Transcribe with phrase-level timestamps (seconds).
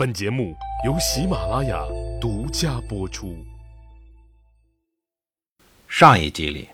[0.00, 1.84] 本节目由喜马拉雅
[2.18, 3.36] 独家播出。
[5.86, 6.70] 上一集里，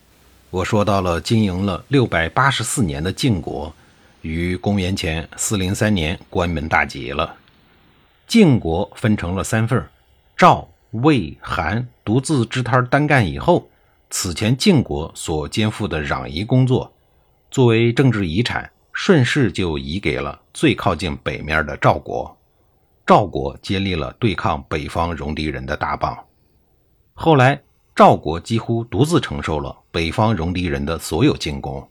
[0.48, 3.74] 我说到了经营了六百八十四年的晋国，
[4.22, 7.34] 于公元前四零三年关门大吉了。
[8.28, 9.84] 晋国分成了三份
[10.36, 13.68] 赵、魏、韩独自支摊单干以后，
[14.08, 16.92] 此前晋国所肩负的攘夷工作，
[17.50, 22.35] 作为政治遗产，顺势就移给了最靠近北面的赵国。
[23.06, 26.26] 赵国接力了对抗北方戎狄人的大棒，
[27.14, 27.62] 后来
[27.94, 31.88] 赵国几乎独自承受了北方戎狄人的所有进攻。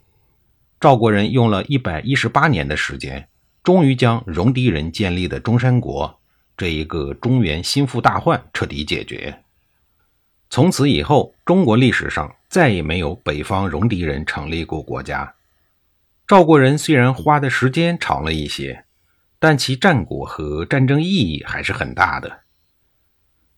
[0.78, 3.26] 赵国人用了一百一十八年的时间，
[3.62, 6.20] 终于将戎狄人建立的中山国
[6.54, 9.42] 这一个中原心腹大患彻底解决。
[10.50, 15.34] 从此以后，中国历史上再也没有北方戎狄人成立过国家。
[16.26, 18.84] 赵国人虽然花的时间长了一些。
[19.38, 22.40] 但其战果和战争意义还是很大的。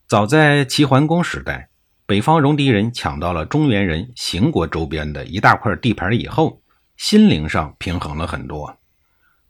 [0.07, 1.69] 早在齐桓公时代，
[2.05, 6.61] 北方戎狄人抢到了中原人邢国周边的一大块地盘以后，
[6.97, 8.77] 心灵上平衡了很多。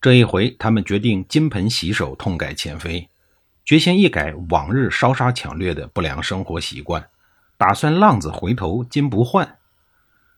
[0.02, 3.10] 这一回，他们决定金盆洗手，痛改前非，
[3.66, 7.10] 决心一改往日烧杀抢掠的不良生活习惯，
[7.58, 9.58] 打算浪子回头金不换，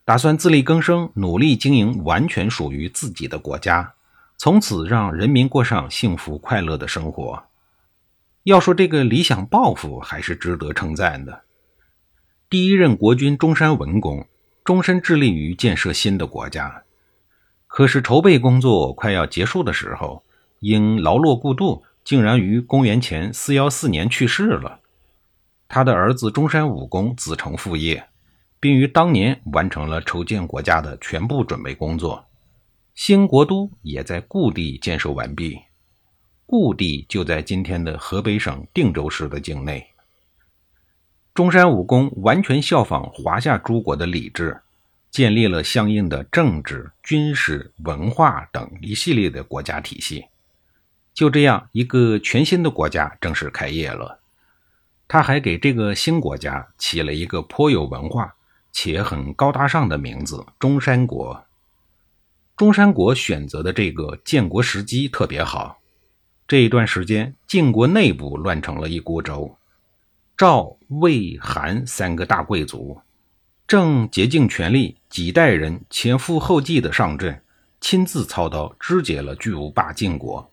[0.05, 3.93] 打算自力更生，努力经营完全属于自己的国家。
[4.43, 7.43] 从此让人民过上幸福快乐的生活。
[8.41, 11.43] 要说这个理想抱负，还是值得称赞的。
[12.49, 14.25] 第一任国君中山文公
[14.63, 16.81] 终身致力于建设新的国家，
[17.67, 20.23] 可是筹备工作快要结束的时候，
[20.57, 24.79] 因劳碌过度，竟然于公元前四幺四年去世了。
[25.67, 28.03] 他的儿子中山武公子承父业，
[28.59, 32.25] 并于当年完成了筹建国家的全部准备工作。
[32.93, 35.59] 新国都也在故地建设完毕，
[36.45, 39.87] 故地就在今天的河北省定州市的境内。
[41.33, 44.59] 中山武功完全效仿华夏诸国的礼制，
[45.09, 50.25] 建立了相应的政治、军事、文化等一系列的国家体系。
[51.13, 54.19] 就这样，一个全新的国家正式开业了。
[55.07, 58.35] 他还给这个新国家起了一个颇有文化
[58.71, 61.45] 且很高大上的名字——中山国。
[62.61, 65.79] 中山国选择的这个建国时机特别好，
[66.47, 69.57] 这一段时间晋国内部乱成了一锅粥，
[70.37, 73.01] 赵、魏、韩三个大贵族
[73.65, 77.41] 正竭尽全力，几代人前赴后继的上阵，
[77.79, 80.51] 亲自操刀肢解了巨无霸晋国，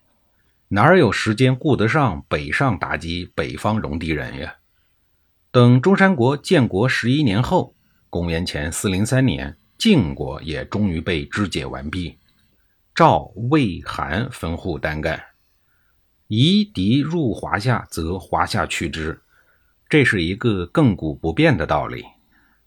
[0.69, 4.54] 哪有时间顾得上北上打击北方戎狄人呀？
[5.50, 7.75] 等中山国建国十一年后，
[8.08, 9.58] 公元前四零三年。
[9.78, 12.19] 晋国也终于被肢解完毕，
[12.97, 15.22] 赵、魏、韩分户单干，
[16.27, 19.21] 夷狄入华夏，则华夏去之，
[19.88, 22.05] 这是一个亘古不变的道理。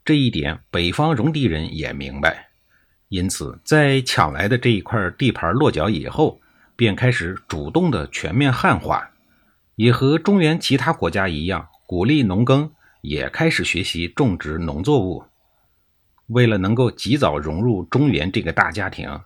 [0.06, 2.48] 这一点，北方戎狄人也明白，
[3.10, 6.40] 因此在抢来的这一块地盘落脚以后，
[6.78, 9.12] 便开始主动的全面汉化，
[9.76, 12.72] 也和中原其他国家一样，鼓励农耕，
[13.02, 15.26] 也开始学习种植农作物。
[16.32, 19.20] 为了能够及早融入中原这个大家庭，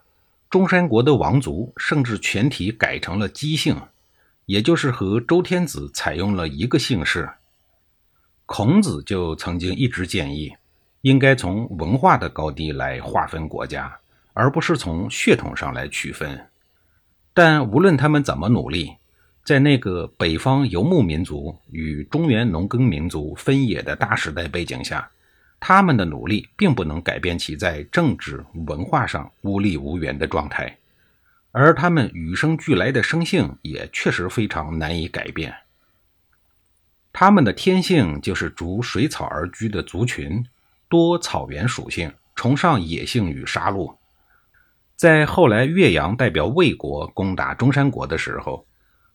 [0.50, 3.76] 中山国的王族甚至全体改成了姬姓，
[4.46, 7.28] 也就是和周天子采用了一个姓氏。
[8.44, 10.52] 孔子就曾经一直建议，
[11.02, 13.96] 应该从文化的高低来划分国家，
[14.32, 16.46] 而不是从血统上来区分。
[17.32, 18.96] 但无论他们怎么努力，
[19.44, 25.08] 在那个北方游牧民族与中原农耕民族分野的大时代背景下。
[25.58, 30.76] 他们的努力并不能改变其在政治文化上孤立无援的状态，
[31.50, 35.54] 而他们与生俱来的生性也确实非常难以改变。
[37.12, 40.44] 他们的天性就是逐水草而居的族群，
[40.88, 43.96] 多草原属性，崇尚野性与杀戮。
[44.94, 48.66] 在后来岳阳代表魏国攻打中山国的时候，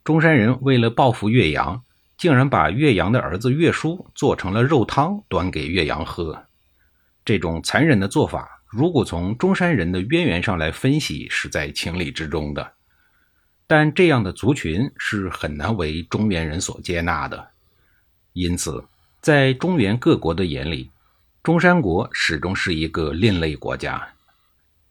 [0.03, 1.83] 中山人为了报复岳阳。
[2.21, 6.45] 竟然把岳阳的儿子岳叔做成了肉汤，端给岳阳喝。
[7.25, 12.73] 这种残忍的做法，如果从中山人的渊源上来分析，是在情理之中的。
[13.65, 17.47] 但这样的族群是很难为中原人所接纳的。
[18.33, 18.85] 因此，
[19.19, 20.91] 在中原各国的眼里，
[21.41, 24.09] 中山国始终是一个另类国家。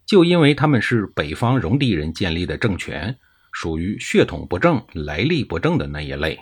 [0.04, 3.16] 就因为他们是北方戎狄人建立的政权，
[3.52, 6.36] 属于血统不正、来历不正的那一类。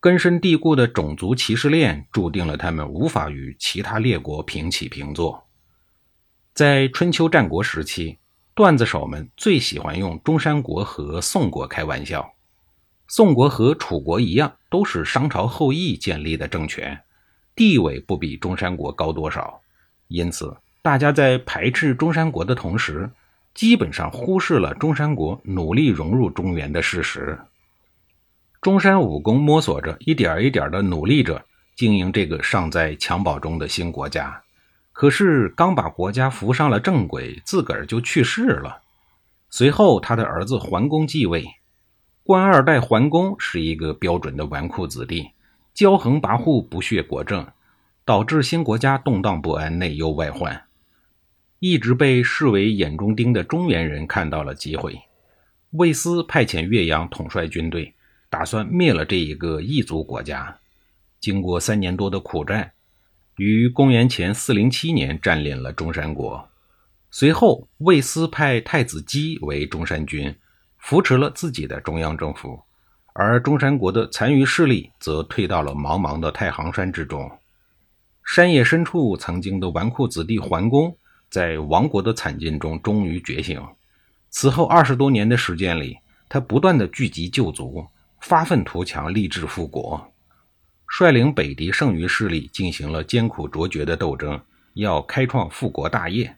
[0.00, 5.44] 根深蒂固的种族歧视链注定了他们无法与其他列国平起平坐。
[6.54, 8.18] 在春秋战国时期，
[8.54, 12.32] 段子手们最喜欢用中山国和宋国开玩笑。
[13.08, 17.00] 宋国和楚国一样，都是商朝后裔建立的政权，
[17.56, 19.60] 地位不比中山国高多少。
[20.06, 23.10] 因此，大家在排斥中山国的同时，
[23.52, 27.36] 基本上忽视了中山国努力融入中原的事实。
[28.68, 31.42] 中山武功摸索着，一点一点的努力着
[31.74, 34.42] 经营这个尚在襁褓中的新国家。
[34.92, 38.82] 可是，刚把国家扶上了正轨，自个儿就去世了。
[39.48, 41.46] 随后，他的儿子桓公继位。
[42.22, 45.30] 官二代桓公是一个标准的纨绔子弟，
[45.74, 47.46] 骄横跋扈，不屑国政，
[48.04, 50.64] 导致新国家动荡不安，内忧外患。
[51.58, 55.00] 一直被视为眼中钉的中原人看到了机会，
[55.70, 57.94] 魏斯派遣岳阳统帅军队，
[58.28, 60.58] 打算灭了这一个异族国家。
[61.20, 62.72] 经过三年多的苦战，
[63.36, 66.48] 于公元前四零七年占领了中山国。
[67.10, 70.34] 随后，魏斯派太子姬为中山君。
[70.80, 72.62] 扶持了自己的中央政府，
[73.12, 77.28] 而中山国的残余势力则退到了茫茫的太行山之中。
[78.24, 80.96] 山野深处，曾经的纨绔子弟桓公，
[81.28, 83.60] 在亡国的惨境中终于觉醒。
[84.30, 85.98] 此后二十多年的时间里，
[86.28, 87.84] 他不断的聚集旧族，
[88.20, 90.12] 发愤图强，立志复国，
[90.86, 94.40] 率领北狄剩余势力进行了艰苦卓绝的斗争，
[94.74, 96.36] 要开创复国大业。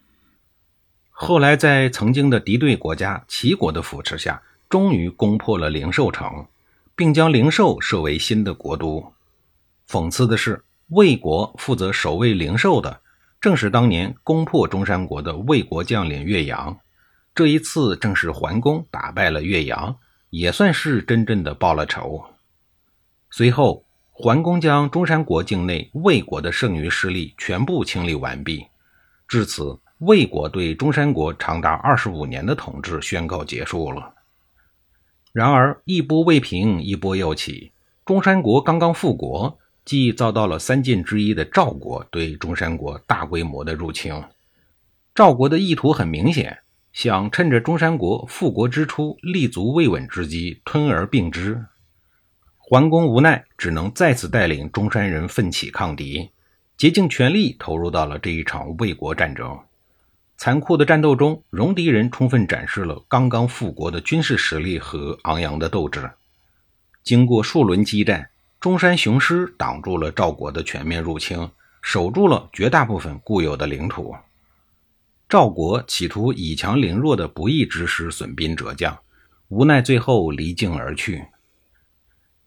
[1.10, 6.46] 后来，在曾经的敌对国家齐国的扶持下，终于攻破了灵寿城，
[6.96, 9.12] 并将灵寿设为新的国都。
[9.88, 13.00] 讽刺的是，魏国负责守卫灵寿的，
[13.40, 16.78] 正是当年攻破中山国的魏国将领岳阳。
[17.34, 19.96] 这一次，正是桓公打败了岳阳，
[20.30, 22.24] 也算是真正的报了仇。
[23.30, 28.66] 随后，桓公将中山国境内魏国的剩余势力全部清理完毕，
[29.28, 29.78] 至此。
[30.00, 34.14] 魏国对中山国长达二十五年的统治宣告结束了。
[35.30, 37.70] 然而，一波未平，一波又起。
[38.06, 44.24] 中山国刚刚复国，即遭到了三晋之一的赵国对中山国大规模的入侵。
[45.14, 46.60] 赵国的意图很明显，
[46.92, 51.64] 想趁着中山国复国之初立足未稳之机吞而并之。
[52.56, 56.30] 桓公无奈，只能再次带领中山人奋起抗敌，
[56.76, 59.58] 竭尽全力投入到了这一场魏国战争。
[60.36, 66.10] 残酷的战斗中，戎狄人充分展示了刚刚复国的军事实力和昂扬的斗志。
[67.02, 71.50] 经过数轮激战，中山雄狮挡住了赵国的全面入侵，
[71.82, 74.14] 守住了绝大部分固有的领土。
[75.30, 78.98] 赵国企图以强凌弱的不义之师损兵折将，
[79.46, 81.24] 无奈最后离境而去。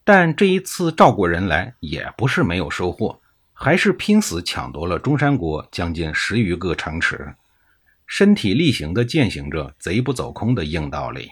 [0.03, 3.21] 但这一次赵国人来也不是没有收获，
[3.53, 7.33] 还是拼死抢夺了中山国将近十余个城池。
[8.05, 11.31] 身体力行地践行着“贼不走空”的硬道理。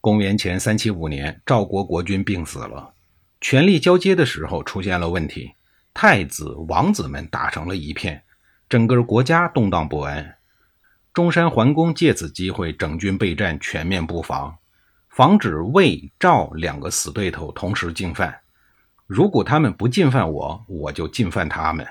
[0.00, 2.94] 公元前三七五年，赵国国君病死了，
[3.40, 5.50] 权力交接的时候出现了问题，
[5.92, 8.22] 太子、王子们打成了一片，
[8.70, 10.36] 整个国家动荡不安。
[11.12, 14.56] 中山桓公借此机会整军备战，全面布防，
[15.10, 18.38] 防止魏、赵两个死对头同时进犯。
[19.06, 21.86] 如果他们不进犯我，我就进犯他们。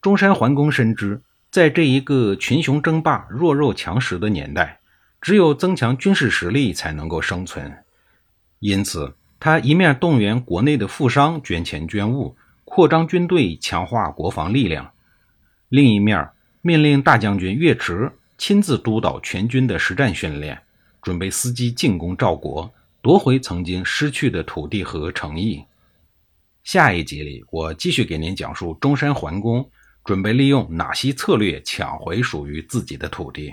[0.00, 1.20] 中山桓公深知。
[1.50, 4.78] 在这一个群雄争霸、弱肉强食的年代，
[5.20, 7.76] 只有增强军事实力才能够生存。
[8.60, 14.92] 因此，他一面动员国内的富商捐钱捐物，扩张军队，强化国防力量；
[15.70, 16.28] 另一面
[16.60, 20.60] 命令大将军岳池亲自督导全军的实战训练，
[21.00, 25.64] 准备伺机进攻赵国，夺回曾经失去的土地和诚意。
[26.62, 29.66] 下一集里，我继续给您讲述中山桓公。
[30.02, 33.52] 准备利用哪些策略抢回属于自己的土地？